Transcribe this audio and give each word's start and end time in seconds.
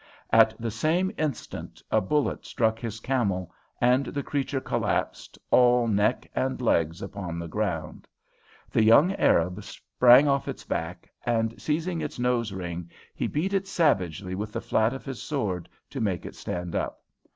At 0.33 0.59
the 0.59 0.71
same 0.71 1.11
instant 1.15 1.79
a 1.91 2.01
bullet 2.01 2.43
struck 2.43 2.79
his 2.79 2.99
camel, 2.99 3.51
and 3.79 4.07
the 4.07 4.23
creature 4.23 4.59
collapsed, 4.59 5.37
all 5.51 5.87
neck 5.87 6.27
and 6.33 6.59
legs, 6.59 7.03
upon 7.03 7.37
the 7.37 7.47
ground. 7.47 8.07
The 8.71 8.81
young 8.83 9.13
Arab 9.13 9.63
sprang 9.63 10.27
off 10.27 10.47
its 10.47 10.63
back, 10.63 11.07
and, 11.23 11.61
seizing 11.61 12.01
its 12.01 12.17
nose 12.17 12.51
ring, 12.51 12.89
he 13.13 13.27
beat 13.27 13.53
it 13.53 13.67
savagely 13.67 14.33
with 14.33 14.51
the 14.53 14.59
flat 14.61 14.91
of 14.91 15.05
his 15.05 15.21
sword 15.21 15.69
to 15.91 16.01
make 16.01 16.25
it 16.25 16.33
stand 16.33 16.73
up. 16.75 17.03